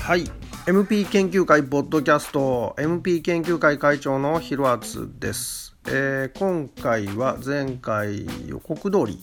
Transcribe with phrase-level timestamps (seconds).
[0.00, 0.24] はい。
[0.66, 9.18] MP 研究会ポッドキャスト MP 研究会会長のひろあつです、えー、今回は前回予告通り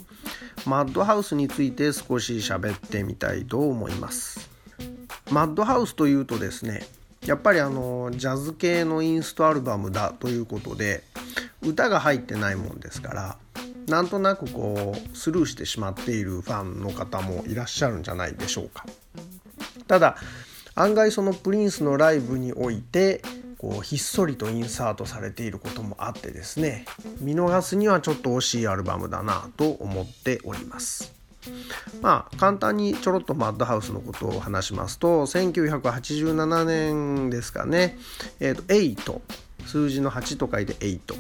[0.66, 4.50] マッドハウスについて少し喋ってみたいと思います。
[5.32, 6.86] マッドハウスというとですね
[7.26, 11.04] やっぱりあのジャズ系のインストアルバムだということで
[11.62, 13.38] 歌が入ってないもんですから
[13.88, 18.86] なんとなくこうスルーしてしまっているファンの方もいらっしゃるんじゃないでしょうか。
[19.88, 20.18] ただ
[20.74, 23.22] 案外そのプリンスのライブにおいて
[23.58, 26.86] こうひっそりとインサートされていることもあってですね
[27.20, 31.15] 見逃すにはちょっと惜しいアルバムだなと思っております。
[32.02, 37.98] まあ簡単にちょろっとマッドハウスのことを話しますと1987年ですかね。
[38.40, 41.16] え、ー、と8数字の8と書いて8と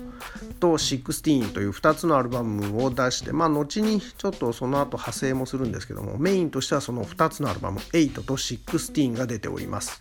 [0.60, 10.00] 16という2つのアルバムを出してまあ後にちょっとその後派生もするんですけどもメインとしてはその2つのアルバム8と16が出ております。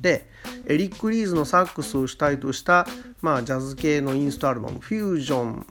[0.00, 0.28] で
[0.66, 2.86] エリック・リーズのサックスを主体とした、
[3.20, 5.66] まあ、ジャズ系のインストアルバムフュージョン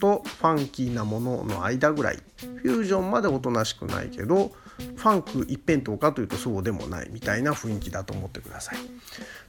[0.00, 8.76] とファンキーなものの間ぐらいフュージョンまでおとなしくないけどファンク一辺倒かというとそうでもないみたいな雰囲気だと思ってください。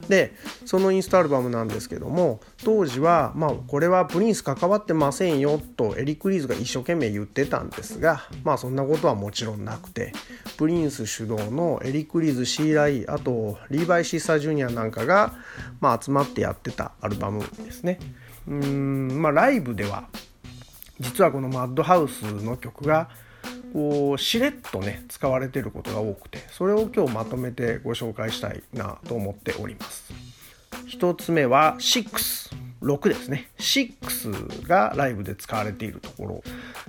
[0.08, 10.12] でそのインストアルバムなんですけども当時はまあこれはプリンス関わってませんよとエリック・リーズが一生懸命言ってたんですがまあそんなことはもちろんなくて
[10.56, 15.34] プリンス主導のエリック・リーズシーライあとリーバイ・シッサー・ジュニアなんかが、
[15.80, 18.00] まあ、集まってやってたアルバムですね。
[18.48, 20.08] うんまあライブでは
[20.98, 23.08] 実はこのマッドハウスの曲が
[23.72, 30.12] こうしれっとね使われてることが多くてそれを今日まとめてご紹介したいなと思っております。
[30.88, 32.50] 1つ目は6
[32.82, 33.50] 6ですね。
[33.58, 36.42] 6がライブで使われているところ、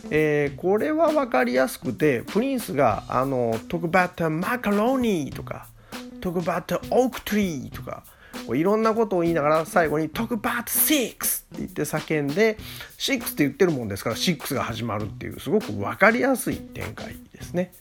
[0.09, 5.67] えー、これは分かりやすくてプリンスがあの「Talk about macaroni」とか
[6.22, 8.03] 「Talk about oak tree」とか
[8.56, 12.57] いろんなことを言いながら最後に Talk about six って言って叫んで
[12.97, 17.73] 6って言ってるもんですから6が始まるっていうすごく分かりやすい展開ですね。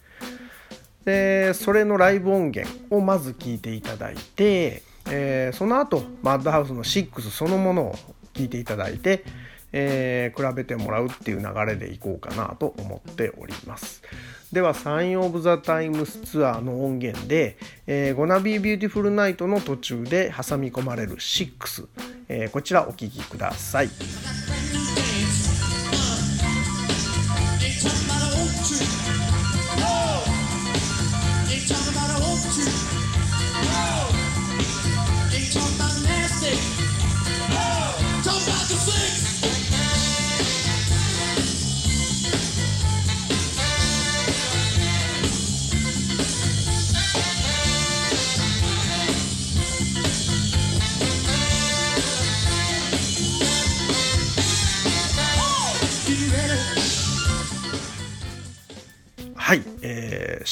[1.05, 7.95] でそれのライブ音源をまず聞いていただいて、えー、その後マッドハウスの6そのものを
[8.35, 9.25] 聞いていただいて、
[9.73, 14.03] えー、比べてもらうっていう流れでいこうかなと思っております。
[14.53, 17.57] では Sign o' the Times ツアーの音源で
[17.87, 21.87] 「えー、 Gonna Be a Beautiful Night」の途中で挟み込まれる6、
[22.29, 23.85] えー、こちらお聴きくださ。
[23.85, 23.89] い、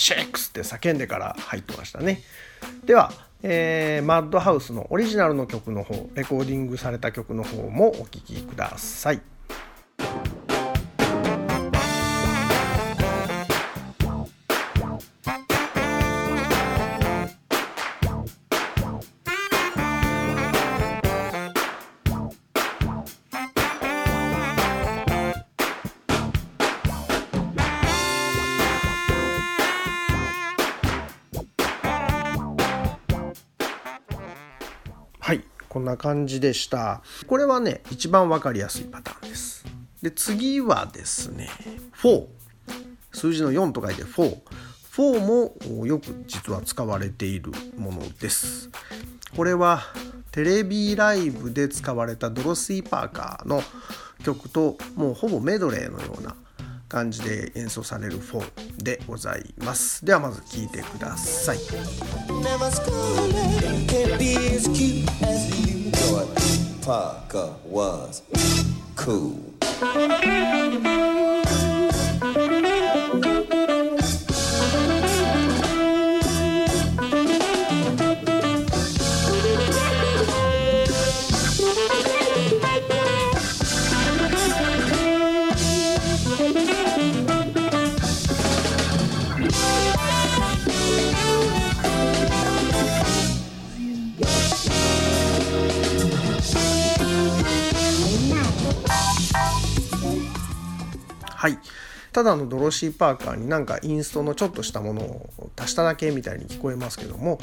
[0.08, 2.22] シェイクスって叫んでから入ってましたね。
[2.86, 9.20] では、えー、マッドハウスのオリジナルの曲の方、レコーディングされた曲の方もお聴きください。
[35.98, 37.03] 感じでした。
[37.26, 39.64] これはね、一番わかりやすいパターンです。
[40.00, 41.50] で、次はですね、
[42.03, 42.26] 4。
[43.12, 44.41] 数字の4と書いて4。
[44.97, 48.70] 4もよく実は使われているものです。
[49.37, 49.82] これは
[50.32, 53.62] テレビライブで使われたドロシー・パーカーの
[54.25, 56.34] 曲ともうほぼメドレーのような
[56.88, 61.58] 感じで演奏される4でございますではまず聴いてください
[66.88, 68.23] Parker was
[68.96, 69.52] cool.
[102.19, 107.38] ただのドロシー・パーカーになんかインストのちょっとしたものを足しただけみたいに聞こえますけども、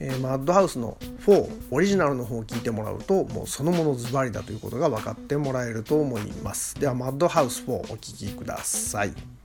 [0.00, 6.74] えー、マッドハウスの4オリジナルの方を聞いてもらうともうそのものズバリだということが分かってもらえると思います。
[6.74, 9.35] ではマッドハウス4お聴きください。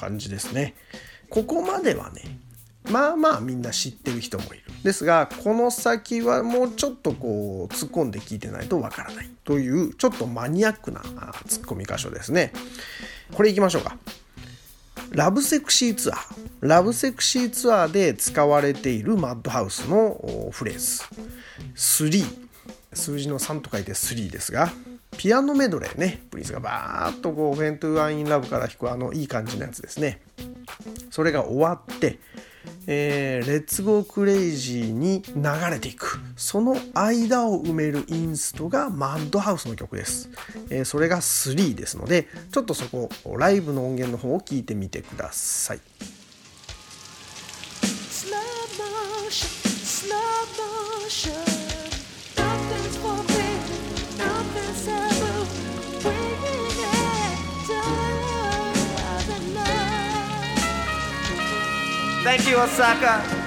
[0.00, 0.74] 感じですね。
[1.28, 2.22] ここまではね
[2.90, 4.64] まあまあみんな知ってる人もいる。
[4.82, 9.30] ですがこの先はもうちょっとこう突っ込んで聞いてないとわからない。
[9.44, 12.52] というちょっとマニアックな突っ込み箇所ですね。
[13.34, 13.96] これいきましょうか。
[15.10, 16.36] ラブセクシーツアー。
[16.60, 21.02] ラブセクシーツアーで使われているマッドハウスのフレーズ。
[21.74, 22.24] 3
[22.92, 24.72] 数字の3と書いて3ですが。
[25.20, 26.22] ピアノメドレーね。
[26.30, 30.22] プリンスがバーッとこう「フェントゥワインラブ」から弾くあのいい感じのやつですね。
[31.10, 32.18] それが終わって
[32.86, 36.18] えー、 Let's Go Crazy に流れていく。
[36.38, 40.30] その間を埋めるインストが Madhouse の曲です、
[40.70, 45.80] えー、それが3ですのでちょっとそこライブの音源の方を聞いてみてください。
[47.82, 48.38] Slow
[48.78, 49.48] motion,
[49.84, 50.16] slow
[51.04, 51.60] motion.
[62.22, 63.39] Thank you, Osaka.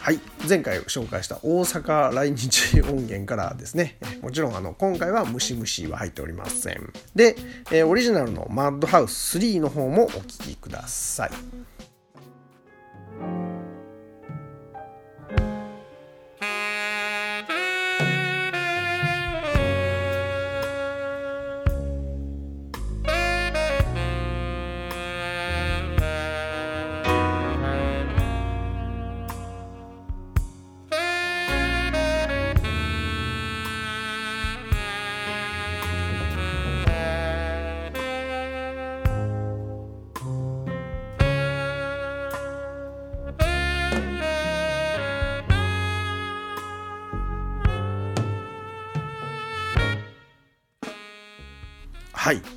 [0.00, 6.92] はい、前回紹介した大阪来日音源からですね、 もちろんあの今回はムシムシは入っておりません。
[7.14, 7.36] で、
[7.70, 11.30] えオリジナルのマッドハウス3の方もお聴きください。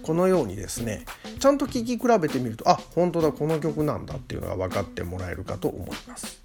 [0.08, 1.04] このようにですね
[1.38, 6.42] ちゃんと聴き比べてみるとあ本当だこの曲なんだっていうのが分かってもらえるかと思います。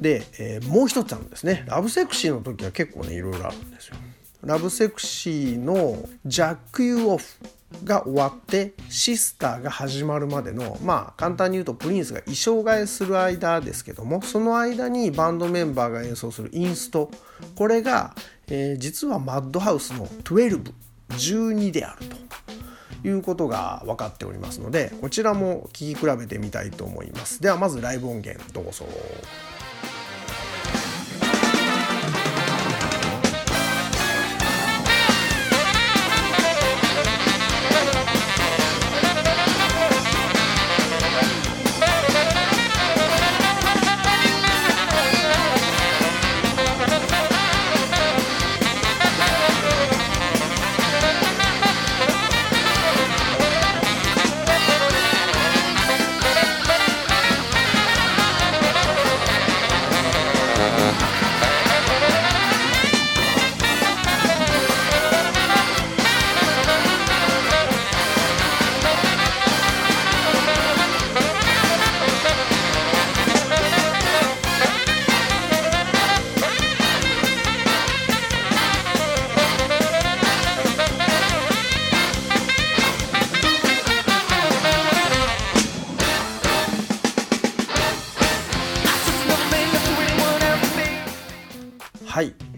[0.00, 1.64] で、えー、もう一つあるんですね。
[1.68, 3.96] ラブセクシーの時は結構ねいろいろあるんですよ。
[4.42, 7.24] ラブセクシーのジャック・ユー・オフ
[7.84, 17.12] が終わってシスターが始まるまでのまあ簡単に言うとプリンスが衣装替えする間ですけどもその間にバンドメンバーが演奏するインスト。
[17.54, 18.16] これが、
[18.48, 20.72] えー、実はマッドハウスの12
[21.10, 22.16] 12であると。
[23.08, 28.84] いうことが分かっておりますのでこちらも聴き比べてみたいと思いますではまずライブ音源どうぞ。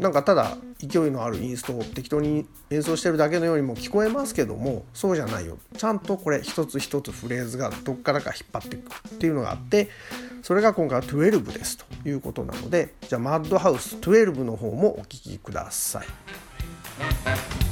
[0.09, 9.91] なんかただ勢いのあるインストを適当に演奏してるだけのようにも聞こえますけどもそうじゃないよちゃんとこれ一つ一つフレーズがどっからか引っ張っていくっていうのがあって
[10.43, 17.68] それが今回は12ですということなのでじゃあマッドハウス12の方もお聴きください。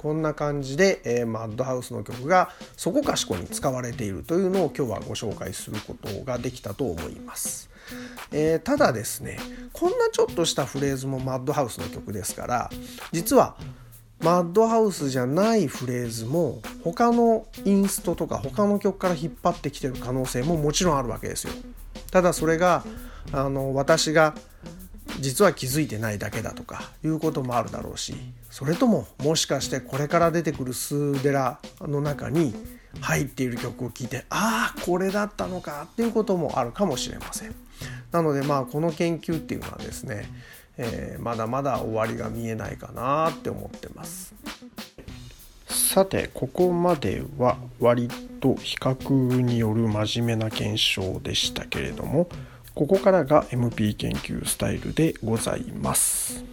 [0.00, 7.68] こんな感じで、えー、マッドハウスの曲がそこかしこに使われているというのを今日はご紹介することができたと思います、
[8.32, 9.38] えー、ただですね
[9.74, 12.70] こんなちょっとしたフレーズもマッドハウスの曲ですから
[13.12, 13.56] 実は
[14.22, 21.52] マッドハウスじゃないフレーズも他のインストとか他の曲から引っ張ってきてる可能性ももちろんあるわけですよ。
[22.10, 22.84] ただそれが
[23.32, 24.34] あの私が
[25.20, 28.14] 実は気づいてないだけだとかいうこともあるだろうし
[28.50, 32.54] それとももしかしてこれから出てくるスーデラの中に
[33.00, 37.54] 入っている曲を聴いてああこれだったのかっていうこともあるかもしれません。
[38.10, 40.28] なのでまあこの研究っていうのはですね、
[40.76, 44.34] えー、まだまだ終わりが見えないかなって思ってます。
[45.68, 48.08] さてここまでは割
[48.40, 52.28] と比較による真面目な検証でしたけれども
[52.74, 56.44] ここからが MP 研究スタイルでございます。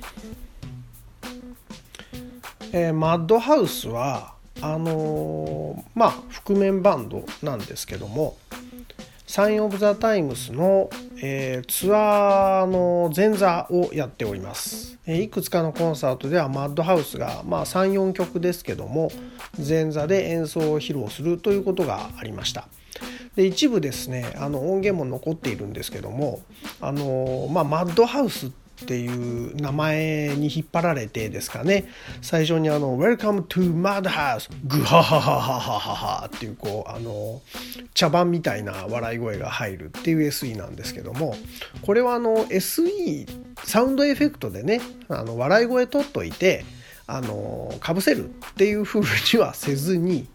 [2.73, 8.37] えー、マッドハウスはあのー、まあ覆面バンドなんですけども
[9.27, 10.89] サイン・オブ・ザ・タイムスの、
[11.21, 19.11] えー、ツアーの前座をやっております、えー、いくつかのコンサートではマッドハウスが、まあ、34曲ですけども
[19.57, 22.67] 前座で演奏を披露するということがありました。
[23.35, 26.41] で一部ですねあの音源も残っているんですけども
[26.81, 31.85] あの、まあ、マッドハウスってていう名前に引っ張られてですかね。
[32.21, 37.41] 最初にあの「Welcome to Madhouse」グハハハハハハハっていうこうあの
[37.93, 41.35] 茶番みたいな笑い声が入るっていう SE なんですけども。
[41.81, 43.27] これはあの SE
[43.63, 46.65] サウンドエフェクトでねあの笑い声取っといて
[47.07, 50.27] あのかぶせるっていう風にはせずに、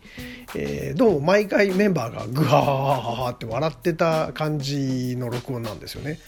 [0.55, 6.19] えー、どうも毎回メンバーがグハーって笑ってた感じの録音なんですよね。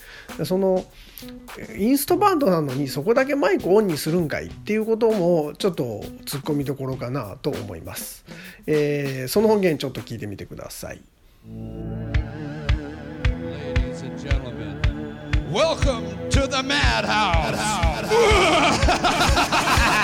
[0.45, 0.85] その
[1.77, 8.25] インストバンドなのにそこだけマイクオンにするんかいっていうこともちょっとツッコミどころかなと思います。
[8.67, 11.01] えー、その音源ちょっと聞いてみてください。
[15.53, 17.53] Welcome to the madhouse.
[17.53, 18.11] madhouse.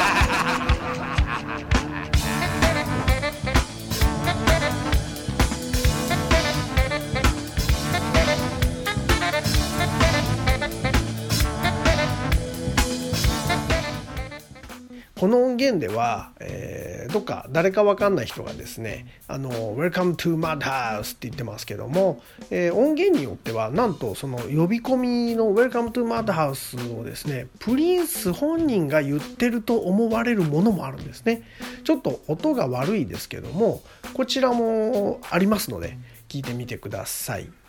[15.21, 31.43] この音源では、えー、どっか誰か分かんない人がですね「あの Welcome to Madhouse」って言ってますけども、えー、音源によってはなんとその呼び込みの「Welcome to Madhouse」をですねプリンス本人が言ってると思われるものもあるんですね
[31.85, 33.83] ちょっと音が悪いですけども
[34.15, 35.99] こちらもありますので
[36.31, 37.60] 聞いてみてください。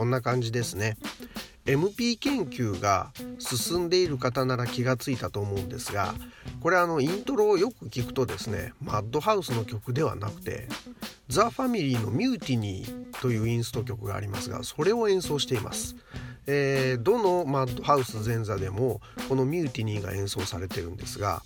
[0.00, 0.96] こんな感じですね。
[1.66, 6.14] MP 研究が進んでいる方なら気がついたと思うんですが
[6.60, 10.68] これあのイントロをよく聞くとですねマッドハウスの曲ではなくて
[11.28, 15.96] ザ・ファミリーのミューティニーというインスト曲がありますがそれを演奏しています。
[16.46, 21.42] えー、どのマッドハウス前座でもこのミューティニーが演奏されてるんですが、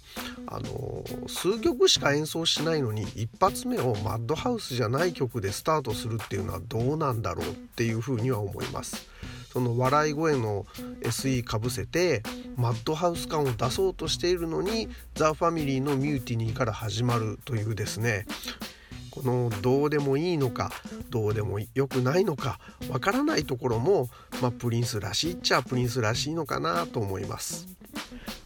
[0.47, 9.09] あのー、数曲しか演奏しないのに一発目をマッドハウスじゃない曲でスタートするっていうのはどうなんだろうっていうふうには思います。
[9.53, 10.67] その笑い声の
[11.03, 12.25] SE かぶせて
[12.57, 18.27] マッドハウス感を出そうとしているのにザ・ファミリーのミューティニーから始まるというですね
[19.15, 20.73] このどうでもいいのか
[21.09, 22.59] どうでもよくないのか
[22.91, 24.09] わからないところも、
[24.41, 27.67] まあ、プリンスらしいっちゃプリンスらしいのかなと思います。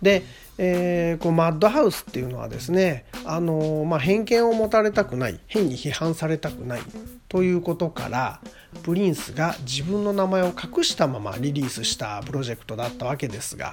[0.03, 0.23] で、
[0.59, 6.81] えー、こうマッドハウスっていうのはですね、あのまあ、偏見を持たれたくない変に批判されたくない
[7.29, 8.41] ということから
[8.83, 13.73] プリンスが自分の名前を隠したままリリースしたプロジェクトだったわけですが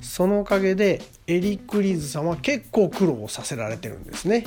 [0.00, 4.44] そのおかげでエリック・リーズさんは結構苦労させられてるんですね。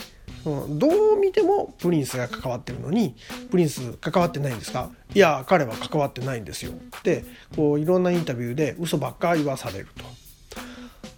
[0.69, 3.15] どう見てもプリンスが関わってるのに
[3.51, 4.89] プリンス関わってないんですか？
[5.13, 7.23] いや彼は関わってないんですよって
[7.55, 10.03] こういろんなインタビューで嘘ばっか言わされると。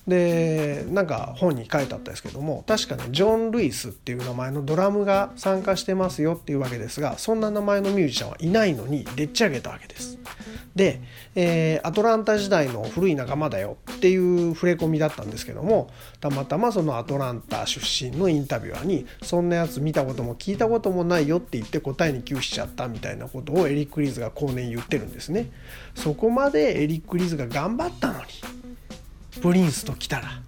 [0.09, 10.17] でなんか本に書いてあったんですけども確かねジョン・ルイスっていう名前のドラムが参加してますよっていうわけですがそんな名前のミュージシャンはいないのにでっち上げたわけです。
[10.75, 11.01] で、
[11.35, 15.89] えー、アトランタ時代の古い仲間だよっていう触れ込みだったんですけども
[16.21, 25.49] たまたまそのアトランタ出身のインタビュアーに「そんなやつ見たことも聞いたこともないよ」って言って答えに窮しちゃったみたいなことをエリック・リーズが後年言ってるんですね。
[25.95, 28.58] そこまでエリック・リーズが頑張ったのに
[29.41, 30.41] プリンスと来たら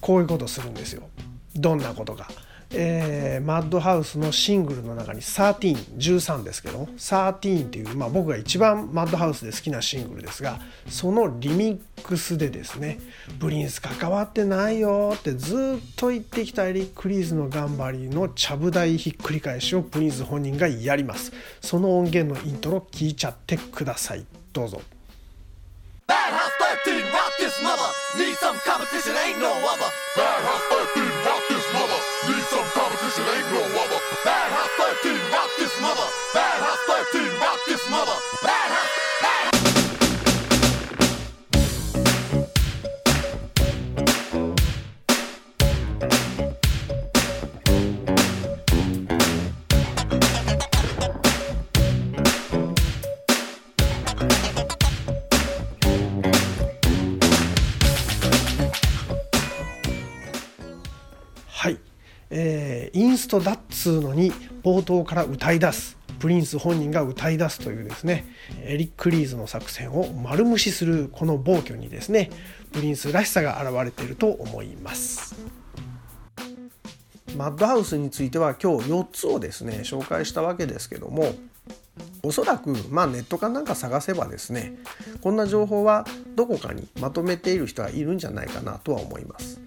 [0.00, 1.08] こういうことするんですよ。
[1.54, 2.28] どんなことか。
[2.76, 7.30] えー、マッドハウスのシングルの中に13、13ですけど、13
[7.66, 12.98] っていう、まあ、僕が一番マッドハウスで好きなシングルですが、そのリミックスでですね、
[13.38, 21.32] プリンス関わってないよってずっと言ってきたエリック・リーズの頑張りのちゃぶ台ひっくり返しをプリンス本人がやります。
[21.60, 24.26] その音源のイントロ聞いちゃってください。
[24.52, 24.82] どうぞ。
[27.54, 28.18] Bad House 13, rock this mother.
[28.18, 29.90] Need some competition, ain't no other.
[30.16, 31.98] Bad House 13, rock this mother.
[32.26, 33.98] Need some competition, ain't no other.
[34.24, 34.70] Bad House
[35.02, 36.06] 13, rock this mother.
[36.34, 38.16] Bad House 13, rock this mother.
[38.42, 38.83] Bad House.
[63.34, 68.24] トだっつうのに冒頭から歌い出すプリンス本人が歌い出すというですね
[68.62, 72.30] エリック・リーズの作戦を丸無視するこの暴挙にですね
[72.72, 75.34] プリンスらしさが現れていると思います
[77.36, 81.34] マッドハウスについては今日4つをですね紹介したわけですけども
[82.22, 84.76] おそらく、まあ、ネットかなんか探せばですね
[85.20, 89.60] こんな情報はどこかにまとめている人はいるんじゃないかなとは思います。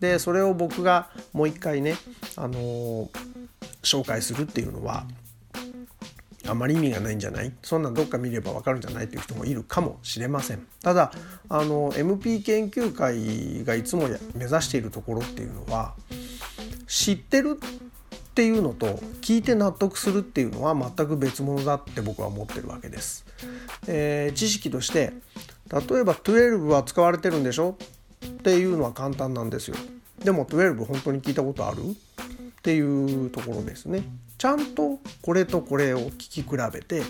[0.00, 1.96] でそれを僕がもう一回ね、
[2.36, 3.08] あのー、
[3.82, 5.06] 紹介するっていうのは
[6.46, 7.52] あまり意味がないんじゃない？
[7.62, 11.10] そんなんどっか見ればわかるんじゃないという人もいるかもしれませんただ
[11.48, 15.94] あの MP 研究会がいつも目指しているところっていうのは
[16.86, 18.86] 知ってるっていうのと
[19.22, 23.24] 聞いて納得するっていうのは全く別物だって僕は思ってるわけです。
[23.86, 25.12] えー、知識として
[25.72, 27.76] 例えば12は使われてるんでしょ？
[28.26, 29.76] っていうのは簡単なんですよ。
[30.22, 31.82] でも12本当に聞いたことある？
[32.64, 32.80] ってい
[33.26, 34.02] うところですね。
[34.38, 37.02] ちゃんとこれとこれを聴き比べて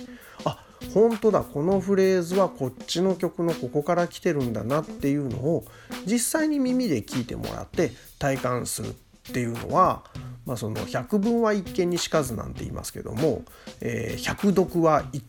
[0.44, 0.58] あ
[0.92, 5.64] 本当だこのフレーズはこっちの曲のここから来てるんだなっていうのを
[6.06, 10.02] 実際に耳で聞いてもらって体感するっていうのは
[10.44, 13.44] まあ、その百聞は一見にしかずなんて言いますけども、
[13.80, 15.24] えー、百読は一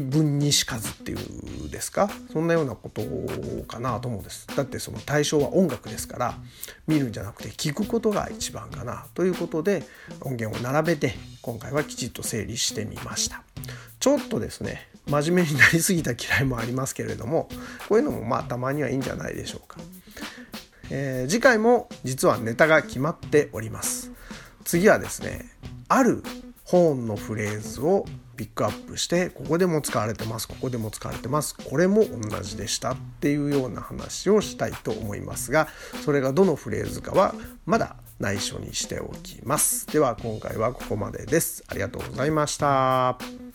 [0.00, 2.08] 文にしかずっていうですか？
[2.32, 3.02] そんなようなこと
[3.66, 4.46] かなと思うんです。
[4.54, 6.34] だってその対象は音楽ですから
[6.86, 9.82] 見るんじゃなくて聞くことが一番かなということで
[10.22, 13.42] 音源を並べて今回はきちっと整理してみました。
[14.00, 17.48] ちょっとですね真面目になりすぎた嫌いもありますけれども
[17.88, 19.78] こういうのもまあたまにはいいんじゃないでしょうか、
[20.90, 24.12] えー、次回も実はネタが決まっております。
[24.64, 25.50] 次はですね
[25.88, 26.22] ある
[26.64, 28.04] ホーンのフレーズを
[28.38, 35.66] ピックアップしてここでも使われてますここでも使われてますこれも同じでしたっていうような話をしたいと思いますが
[36.04, 37.34] それがどのフレーズかは
[37.66, 39.86] まだ内緒にしておきます。
[39.86, 41.62] では今回はここまでです。
[41.68, 43.47] ありがとうございました。